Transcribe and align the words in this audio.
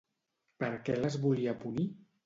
Per 0.63 0.69
què 0.89 0.97
les 1.05 1.21
volia 1.27 1.57
punir? 1.65 1.91